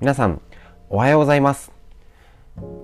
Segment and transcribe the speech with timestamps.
[0.00, 0.40] 皆さん、
[0.90, 1.72] おはようございます。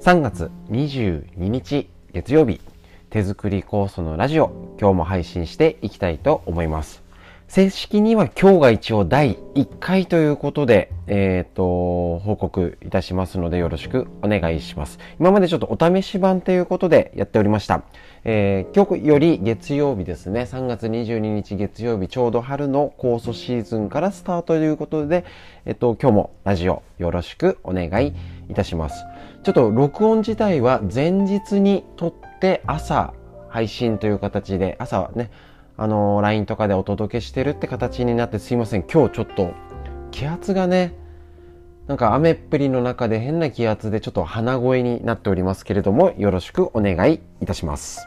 [0.01, 2.61] 3月22日月曜日、
[3.09, 7.04] 手作り酵素のラジオ、今日も配信していきたいと思います。
[7.47, 14.99] 正式には今日が一応第1回ということで、えっ、ー、と、報告いたしますのでよろしくお願いします。
[15.21, 17.83] 今までちょっとお試し版ということでやっておりました。
[18.25, 25.25] えー、今日より月曜日ですね、3月22日月曜日、ちょうど春の酵素シーズンからスタートということで、
[25.67, 28.15] えっと、今日もラジオよろしくお願い
[28.49, 29.05] いたします。
[29.45, 33.13] ちょっと録音自体は前日に撮って朝
[33.49, 35.31] 配信という形で、朝はね、
[35.77, 38.85] あのー、LINE とかでお届けしてるって形になってすいません。
[38.85, 39.55] 今日ちょっと
[40.13, 40.97] 気圧がね、
[41.89, 48.07] なんか雨っぷりの中で変な気圧でちょっと鼻声になっておりますけれども、よろしくお願いいたします。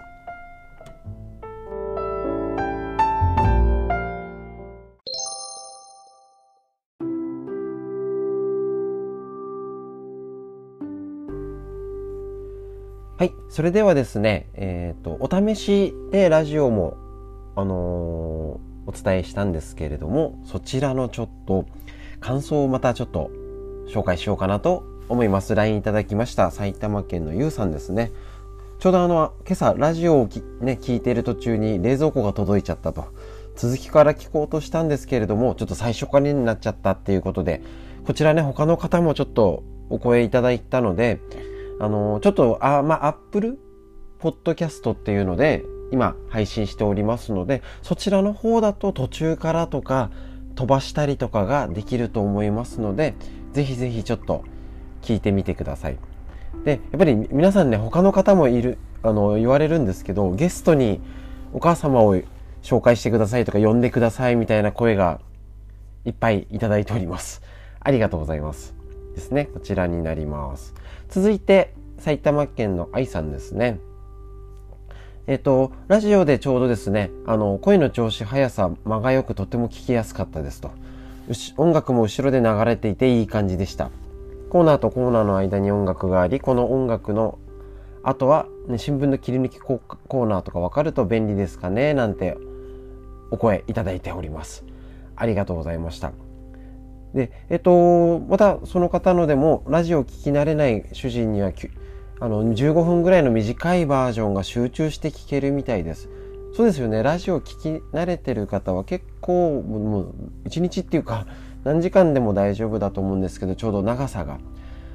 [13.20, 13.34] はい。
[13.50, 17.07] それではですね、えっ、ー、と、お試しでラジオも
[17.58, 21.66] あのー、お伝えしたんですけれども、そちらのちょっと
[22.20, 23.32] 感想をまたちょっと
[23.88, 25.56] 紹介しようかなと思います。
[25.56, 26.52] LINE いただきました。
[26.52, 28.12] 埼玉県のゆうさんですね。
[28.78, 30.30] ちょうどあの、今朝ラジオを
[30.62, 33.06] ね、聞いている途中に冷蔵庫が届いちゃったと。
[33.56, 37.64] 続きから聞こうとしたんですけれども、ちょっと最初からになっちゃったっていうことで、
[38.06, 41.20] こちらね、他の方もちょっとお声いただいたので、
[41.80, 43.58] あの、ちょっと、あ、まあ、Apple
[44.20, 50.10] Podcast っていうので、今配信しておりますのでそちらの方だと途中からとか
[50.56, 53.16] 飛ばしたりとかができると思いますので
[53.54, 54.44] ぜひぜひちょっと
[55.02, 55.98] 聞いてみてください。
[56.64, 61.00] でやっぱり皆さんね他の方もいるあの言われるんですけどゲストに
[61.54, 62.18] お母様を
[62.62, 65.22] 紹介してくださいとか呼んでくださいみたいな声が
[66.06, 67.42] いっぱいいただいております。
[67.80, 68.76] ありがとうございます。
[69.16, 70.74] ですねこちらになります。
[71.10, 73.80] 続いて埼玉県の愛さんですね。
[75.28, 80.72] えっと、ラジオでちょうどですね、あの、声の調子、速さ、間が良くとても聞きやすかったですと。
[81.58, 83.92] 音楽も後ろで流れていていい感じでした。
[84.50, 87.40] コーナーとコーナーの間に音楽があり、この音楽の
[88.04, 92.38] 後は、ね、新聞の切り抜きコーナーとかわかると便利ですかねなんて
[93.30, 94.64] お声いただいております。
[95.18, 96.14] ありがとうございました。
[97.14, 101.52] で、えっと、またその方のでも、ラジオを聞き慣れない主人には
[102.20, 106.10] あの15分ぐらいの短いバージョンが集中して聞けるみたいです。
[106.56, 107.04] そうですよね。
[107.04, 110.14] ラジオ聞き慣れてる方は結構もう
[110.46, 111.28] 一日っていうか
[111.64, 114.40] 何時間でも大丈夫だと思うんですけどちょうど長さが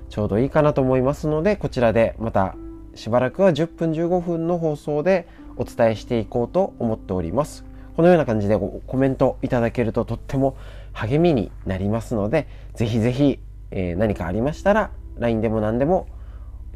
[0.08, 2.56] ちょうどいいかなと思いますのでこちらでまた
[2.96, 7.64] しばらくは10分15分の放送でお伝えしていこうと思っております。
[7.94, 10.56] このような感じでコメントいただけるととっても
[10.92, 13.38] 励みになりますのでぜひぜひ、
[13.70, 16.08] えー、何かありましたら LINE でも何でも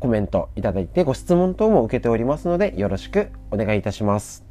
[0.01, 4.47] コメントいただいてご質問等も受けておりますのでよろしくお願いいたします。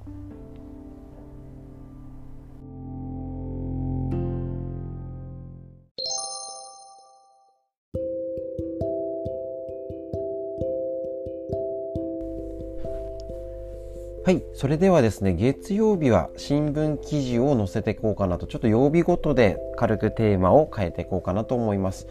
[14.25, 14.43] はい。
[14.55, 22.07] それではですね、月曜日は新聞記事を載せていこうかなと、ちょっと曜日ごとで軽くテーマを変えていこうかなと思います。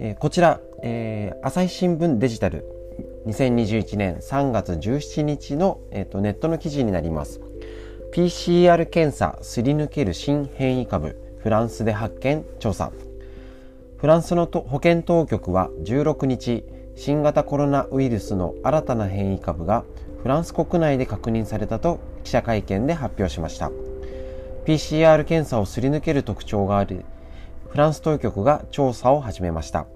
[0.00, 2.64] え、こちら、えー、朝日新聞デジタル
[3.26, 7.40] 2021年3月17日の、えーと、ネットの記事になります。
[8.14, 12.92] PCR 検査すり抜ける新変異株フランスで発見調査。
[13.96, 19.84] フランスの保健当局は16日新型コロナウイルスの新たな変異株が
[20.22, 23.72] フランス国内で確認されたと記者会見で発表しました。
[24.64, 27.04] PCR 検査をすり抜ける特徴があり
[27.68, 29.86] フランス当局が調査を始めました。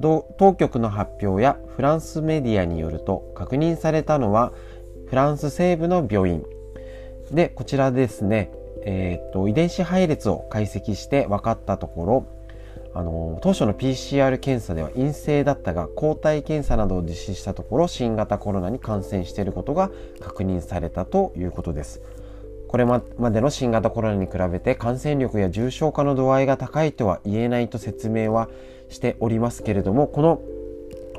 [0.00, 4.52] 当局の発表やフランスメディアによると確認されたのは
[5.08, 6.42] フランス西部の病院
[7.30, 8.50] でこちらですね、
[8.84, 12.26] えーと、遺伝子配列を解析して分かったところ
[12.94, 22.00] あの当初の PCR 検査では陰性だったが抗体検査などを実施したところ新型コロナに感染していることが確認されたということです。
[22.70, 23.00] これま
[23.32, 28.48] での新型コロナに比べて感染力や重症化の度合いが高いとは言えないと説明は
[28.88, 30.40] しておりますけれどもこの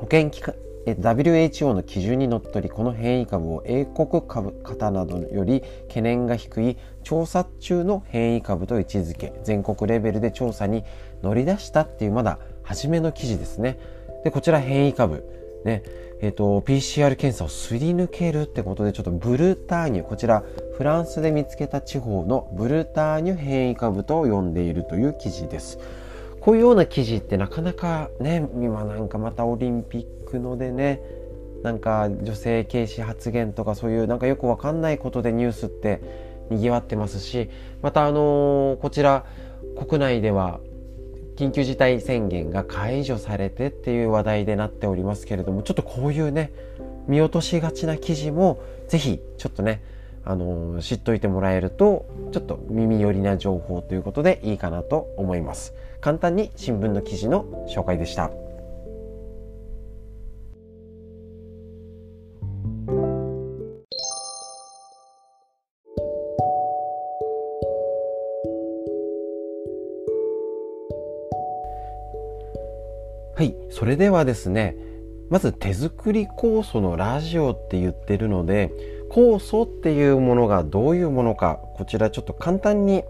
[0.00, 0.54] 保健機関
[0.86, 10.84] WHO の基準にのっとりこの変異株を英国株型などより懸念が低い調査中の変異株と位置づけ全国レベルで調査に
[11.22, 13.78] 乗り出したっていうまだ初めの記事ですね。
[14.24, 15.41] でこちら変異株。
[15.64, 15.82] ね
[16.20, 20.44] えっ、ー、と、PCR 検査をすり抜けるってことで、ちょっとブルターニュ、こちら、
[20.76, 25.80] フランスで見つけた地方のブルターニュ変異株と呼んでいるという記事です。
[26.42, 31.00] こういうような記事ってなかなかね今なんかまたオリンピックのでね
[31.62, 36.00] なんか女性軽視発言とかそういうなんかよくわかんないことでニュースって
[36.50, 37.48] 賑わってますし
[37.80, 39.24] またあのー、こちら
[39.78, 40.58] 国内では
[41.36, 46.52] 緊急事態宣言が解除されてっていう話題でなっておりますけれどもちょっとこういうね
[47.08, 49.82] 見落としがちな記事もぜひちょっとね
[50.24, 55.74] あの知っといてもらえるとちょっと耳寄りな情報ということでいいかなと思います。
[56.00, 58.41] 簡単に新聞の記事の紹介でした。
[73.82, 74.76] それではですね
[75.28, 78.70] まず手作り酵素のラジオって言ってるので
[79.10, 83.02] 酵素っていうものがどういうものかこちらちょっと簡単に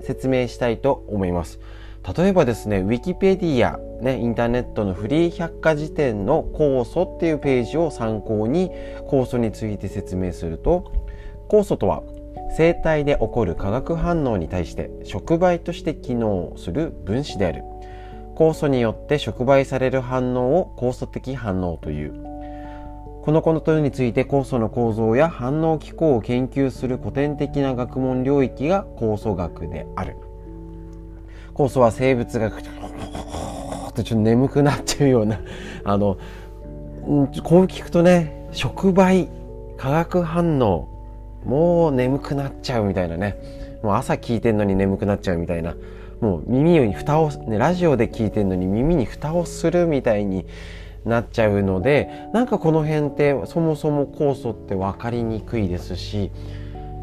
[0.00, 1.58] 説明したいと思います。
[2.16, 8.70] 例えばですねウィキペディア、ね、インターネットのフリー百科事典の酵素っていうページを参考に
[9.08, 10.84] 酵素について説明すると
[11.50, 12.04] 酵素とは
[12.56, 17.64] 生体で起こる化学反応に対して触媒として機能する分子である。
[18.34, 22.32] 酵素によって触媒される反応を酵素的反応という。
[23.22, 30.16] このことについて酵素の構造や反応機構を研究する古典的な学問領域が酵素学である。
[31.54, 32.62] 酵素は生物学っ
[33.94, 35.40] てちょっと眠くなっちゃうような
[35.84, 36.16] あの
[37.42, 39.28] こう聞くとね触媒
[39.76, 40.88] 化学反応
[41.44, 43.36] もう眠くなっちゃうみたいなね。
[43.82, 45.74] もう朝聞いてんのに眠くなっちゃうみたいな。
[46.22, 50.46] もう耳に蓋を、ね、ラジオで聞いてんのに耳に蓋をするみたいに
[51.04, 56.30] なっちゃうのでなんかこの辺ってそもそも酵素って分かりにくいですし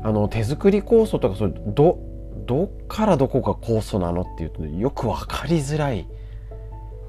[0.03, 1.99] あの手作り酵素とかそれど
[2.47, 6.07] どっからどこが酵素なのっていうとよく分かりづらい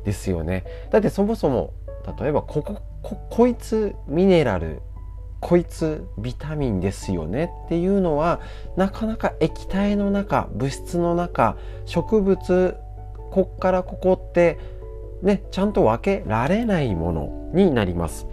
[0.04, 0.64] ですよね。
[0.90, 1.72] だってそもそも
[2.18, 4.82] 例えばここここいつミネラル
[5.40, 8.40] こいつビタミンですよねっていうのは
[8.76, 11.56] なかなか液体の中物質の中
[11.86, 12.76] 植物
[13.30, 14.58] こっからここって
[15.22, 18.26] ね、ちゃんと分けられないものになります。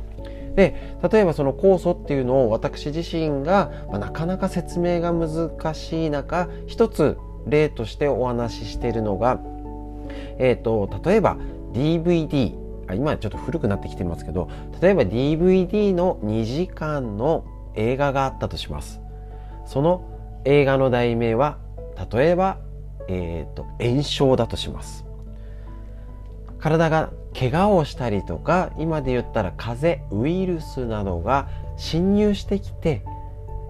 [0.55, 7.15] で例えばその酵素っていうのを私自身が、まあ、なかなか説明が難しい中一つ
[7.45, 9.39] 例としてお話ししているのが、
[10.39, 11.37] えーと、例えば
[11.73, 12.55] DVD
[12.95, 14.49] 今ちょっと古くなってきてますけど
[14.81, 17.45] 例えば DVD の2時間の
[17.75, 19.01] 映画があったとします。
[19.65, 20.03] その
[20.45, 21.57] 映画の題名は
[22.11, 22.59] 例えば、
[23.07, 25.05] えーと炎症だとします。
[26.59, 31.47] 体が怪我をしたりとか今で言ったら風邪ウイルスなどが
[31.77, 33.03] 侵入してきて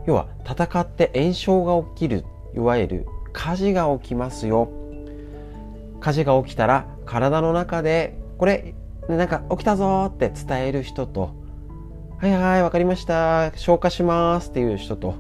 [0.06, 2.24] 要は戦って炎症が起きる
[2.56, 4.72] いわゆる火事が起きますよ。
[6.00, 8.74] 火事が起きたら体の中でこれ
[9.08, 11.36] なんか起きたぞーって伝える人と
[12.20, 13.52] はいはいわかりました。
[13.56, 15.16] 消化しますっていう人と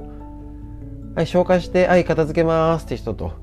[1.16, 3.34] はい消化してはい片付けますって人と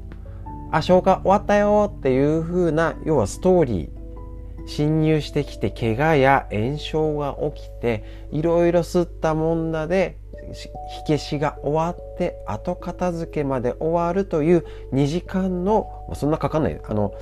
[0.73, 10.19] あ消化終わったよっていう風な要はストーリー侵入してきて怪我や炎症が起きていろいろ吸ったもんだで
[10.53, 10.69] 火
[11.07, 16.81] 消しが終わって後片付けまで終わるという2時間のそんなかかんない。
[16.83, 17.15] あの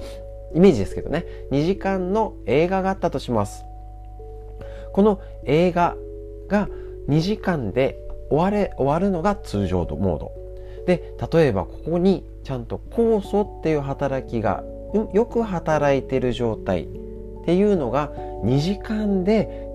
[0.55, 1.25] イメージですけどね。
[1.51, 3.65] 2時間の映画があったとします。
[4.93, 5.97] この映画
[6.49, 6.69] が
[7.09, 7.99] 2時間で
[8.31, 10.33] 終われ終わるのが通常モード。
[10.87, 14.65] で例えばここにちゃんと酵素っていう働きが
[15.13, 18.13] よく働いてる状態っていうのが
[18.45, 19.67] 2時間で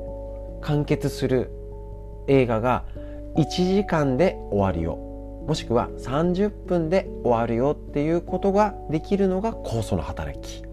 [0.62, 1.50] 完結する
[2.28, 2.84] 映画が
[3.36, 4.98] 1時間で終わるよ。
[5.48, 10.67] もしくは30分で終わるよっていうことができるのが酵素の働き。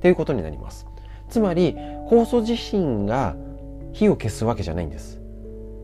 [0.00, 0.86] っていうことになります
[1.28, 1.74] つまり
[2.10, 3.36] 酵素自身が
[3.92, 5.20] 火を消すわけじゃないんです。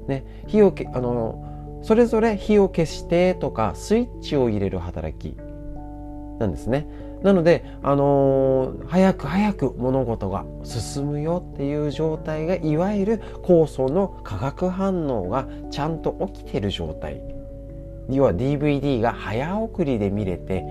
[0.09, 5.37] ね、火をけあのそれぞれ火を消してとかスイッチを入れる働き
[6.39, 6.87] なんですね。
[7.23, 17.23] なので、あのー、早く早く物事が進むよっていう状態がいわゆる酵素の化学反応がちゃんと起きてる状態
[18.11, 20.63] 要は DVD が早送りで見れて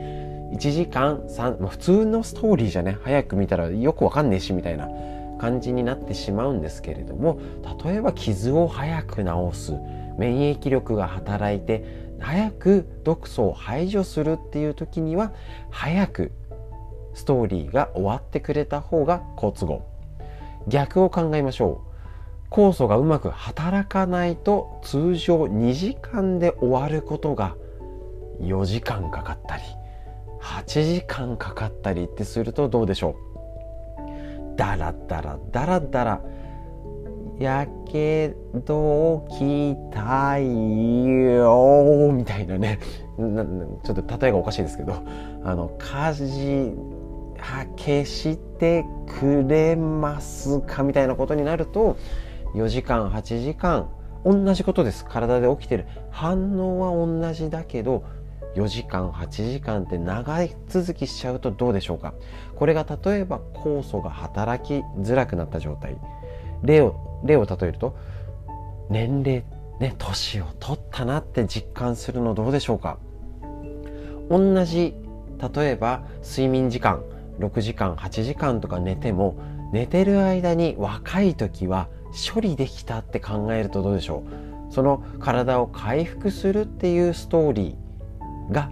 [0.53, 4.87] 1時間3、普通のストーリーじゃね早く見たらよくわかんねえしみたいな
[5.39, 7.39] 感じになってしまうんですけれども
[7.83, 9.73] 例えば傷を早く治す
[10.17, 15.33] 免疫力が働いて早く毒素を排除するっていう時には
[15.69, 16.31] 早く
[17.13, 19.85] ストーリーが終わってくれた方が好都合。
[20.67, 21.81] 逆を考えましょ
[22.49, 22.53] う。
[22.53, 27.55] 酵素がうまく働かないと通常2時間で終わることが
[28.39, 29.63] 4時間かかったり
[30.45, 33.15] 8時間かかったりってするとどうでしょ
[34.53, 34.55] う？
[34.55, 36.21] だらだらだらだら。
[37.37, 38.33] やけ
[38.65, 42.79] どきたいよみたいなね。
[43.83, 44.93] ちょっと例えがおかしいですけど。
[45.43, 46.73] あの火事
[47.37, 48.85] は消して
[49.19, 51.97] くれますかみたいなことになると
[52.55, 53.89] 4時間8時間
[54.23, 55.05] 同じことです。
[55.05, 55.87] 体で起きてる。
[56.11, 58.03] 反応は同じだけど
[58.55, 62.13] 4時間8時間って長い続きしちゃうとどうでしょうか？
[62.55, 65.97] これが例えば酵素が働きづらくなった状態。
[66.63, 67.97] 例を例を例えると
[68.89, 69.43] 年齢
[69.79, 72.97] ね年を取ったなって実感するのどうでしょうか？
[74.29, 74.95] 同じ
[75.55, 77.03] 例えば睡眠時間
[77.39, 79.38] 6時間8時間とか寝ても
[79.74, 81.89] 寝てる間に若い時は
[82.33, 84.24] 処理できたって考えるとどうでしょ
[84.69, 84.74] う？
[84.74, 87.85] その体を回復するっていうストーリー。
[88.51, 88.69] が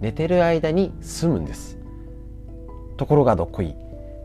[0.00, 1.78] 寝てる間に済むんです。
[2.96, 3.74] ところがどっこい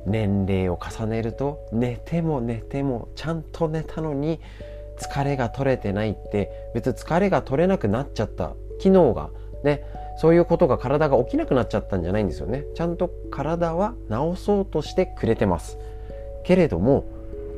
[0.05, 4.39] 年齢を重ねると寝ても寝てもちゃんと寝たのに
[4.97, 6.51] 疲れが取れてないって。
[6.73, 8.53] 別に疲れが取れなくなっちゃった。
[8.79, 9.29] 機能が。
[9.63, 9.83] ね。
[10.19, 12.63] そういうことが体が起きなくなっちゃったんじゃないんですよね。
[12.73, 15.77] ちゃんと体は治そうとしてくれてます。
[16.43, 17.03] けれども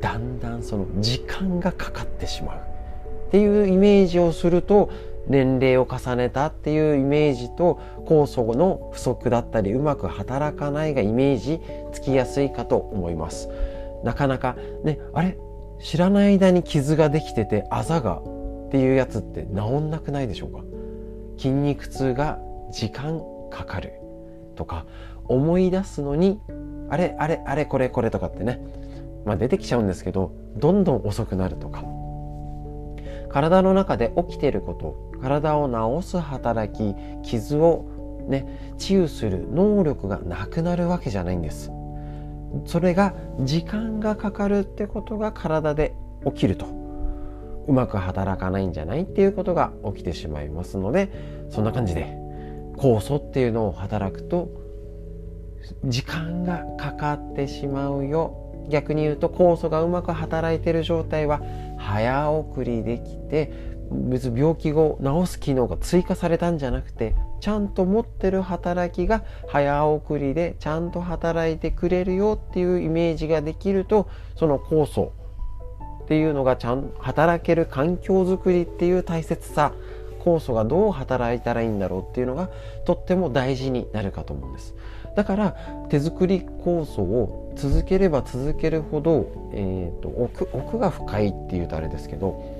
[0.02, 2.58] だんだんその時間がかかってしまう。
[2.58, 4.90] っていうイメージをすると
[5.28, 11.60] 年齢を重ねたっていうイメージと酵素の不足だったりうまく働かないがイメージ
[11.92, 13.48] つきやすいかと思います。
[14.02, 15.36] なかなかねあれ？
[15.80, 20.62] 知らない間に傷ができててあざがっていうやつって治んなくないでしょうか？
[21.36, 22.38] 筋肉痛が
[22.72, 23.92] 時間かかる
[24.56, 24.86] とか
[25.24, 26.40] 思い出すのに
[26.88, 28.60] あれあれあれこれこれとかってね。
[29.24, 31.84] まあ、出てきちゃうんですけどどんどん遅くなるとか。
[33.28, 35.68] 体の中で起きてること体を
[36.00, 41.70] 治す働き傷をね治癒する能力がなくなるわけじゃないんです。
[42.64, 46.66] それが時間がかかるってことが体で起きると。
[47.68, 51.12] うまく働かないんじゃないっていうことが起きてしまいますので
[51.50, 52.16] そんな感じで
[52.76, 54.48] 酵素っていうのを働くと
[55.84, 58.46] 時間がかかってしまうよ。
[58.68, 61.40] 逆に言うと酵素がうまく働いてる状態は
[61.76, 63.52] 早送りできて
[63.90, 75.12] 別病気を治す機能が追加されたんじゃなくてちゃんと持ってる働きが早送りでちゃんと働いてくれるよっていうイメージができるとその酵素
[76.04, 79.72] っていうのがちゃん働ける環境づくりっていう大切さ
[80.20, 82.50] 酵素がどう働いたらいいんだろうっていうのが
[82.84, 84.74] とっても大事になるかと思うんです。
[85.16, 85.56] だから
[85.88, 92.59] 手作り酵素を続ければ続けるほど、えーと、奥奥が深いっていうとあれですけど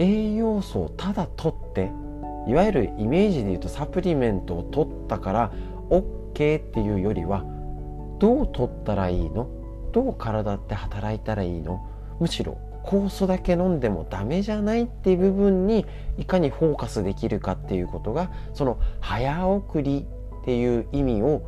[0.00, 1.92] 栄養素をただ取って
[2.48, 5.52] いわゆるイメージで言うとサプリメントを取ったから
[5.90, 7.44] OK っていうよりは
[8.18, 9.48] どう取ったらいいの？
[9.92, 11.86] どう体って働いたらいいの？
[12.18, 15.84] むしろ酵素だけ飲んでもダメじゃないっていう部分に
[16.16, 20.06] いかにフォーカスできるかっていうことがその早送り
[20.40, 21.42] っていう意味を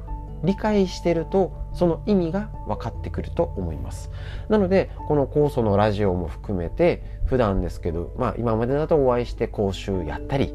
[0.44, 4.10] 理解してるとその意味が分かってくると思います。
[4.48, 10.54] なのでこの酵素のラジオも含めて普段ですけどまあ今までだとお会いして講習やったり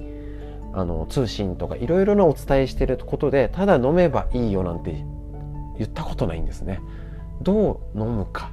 [0.74, 4.92] あの通信とかいろいろなお伝えしてることでただ飲めばいいよなんて
[5.78, 6.82] 言ったことないんですね。
[7.42, 8.52] どう飲むか。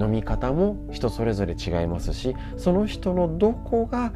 [0.00, 4.12] 飲み方も人それぞれ違いますしその人のどこが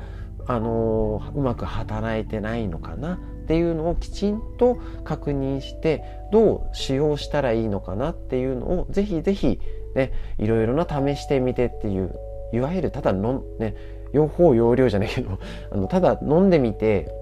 [0.46, 3.18] あのうまく働いてないのかな。
[3.52, 9.60] っていうのをきちんと確認してどう使用したらいいのかなっていうのをぜひぜひ
[9.94, 12.14] ねいろいろな試してみてっていう
[12.54, 13.76] いわゆるただのね
[14.14, 15.38] 用法用量じゃないけど
[15.70, 17.12] あのただ飲んでみて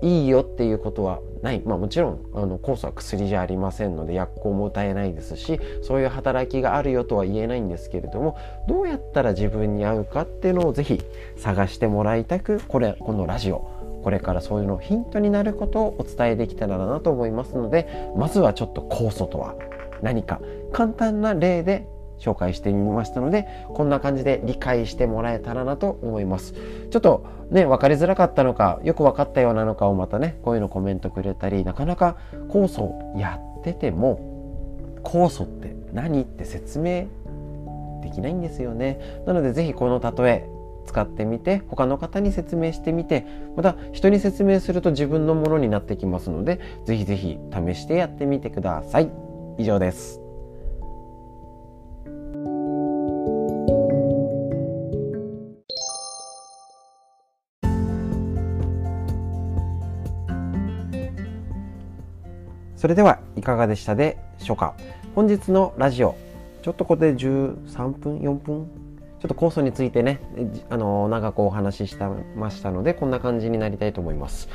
[0.00, 1.62] いいよっていうことはない。
[1.64, 11.02] まあもちろん、あの、酵素は薬じゃありませんので、薬効も歌えないですし、そういう働きがあるよとは言えないんですけれども、どうやったら自分に合うかっていうのをぜひ
[11.36, 19.54] 探してもらいたく、これ、このラジオ、これからそういうのヒントになることをお伝えできたらなと思いますのでまずはちょっと酵素とは
[20.02, 20.40] 何か
[20.72, 21.86] 簡単な例で
[22.18, 26.54] 紹介してみましたのでこんな感じで理解してもらえたらなと思います。
[26.90, 32.16] ちょっとね分かりづらかったのかよく分かったようなのかをまたねこういうのコメントくれたりなかなか
[32.48, 34.20] 酵素やってても
[35.02, 37.06] 酵素って何って説明
[38.02, 39.22] できないんですよね。
[39.26, 40.59] なので是非この例え
[40.90, 43.24] 使ってみて他の方に説明してみて
[43.56, 47.38] また人に説明すると自分のものになってきますので是非是非
[47.72, 49.10] 試してやってみてください。
[49.56, 50.20] 以上です。
[62.74, 64.74] それではいかがでしたでしょうか？
[65.14, 66.16] 本日のラジオ
[66.62, 68.89] ちょっとここで13分4分？
[69.20, 70.20] ちょっと酵素についてね
[70.70, 74.48] あの長くお話ししたましたのでこんな感じになりたいと思います。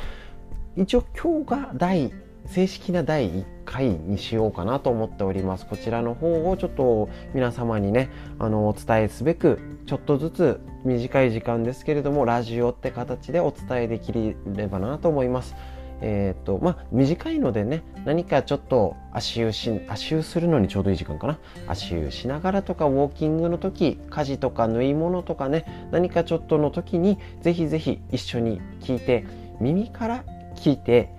[0.76, 2.12] 一応今日が第
[2.46, 5.66] 正式な第1回にしようかなと思っております。
[5.66, 15.54] こちらの方をちょっと皆様にねあのお伝えすべくちょっとずつ短い時間ですけれどもラジオって形でお伝えできればなと思います。
[16.00, 21.38] え、ー、とまあ短いのでね何かちょっと足湯し足湯するのにちょうどいい時間かな。
[21.66, 29.24] 足湯しながらとかウォーキングの時家事とか縫い物とかね何かちょっとの時にぜひぜひ一緒に聞いて
[29.60, 30.24] 耳から
[30.54, 31.10] 聞いて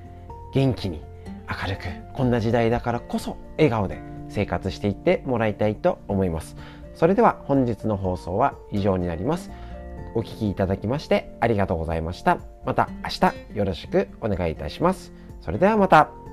[0.53, 1.01] 元気に
[1.49, 6.55] 明るくこんな時代だからこそ笑顔で生活していってもらいたいと思います。
[6.93, 9.51] それでは本日の放送は以上になります。
[10.15, 12.56] お聴きいただきましてありがとうございました。
[12.67, 15.13] また明日よろしくお願いいたします。
[15.39, 16.26] それではまた。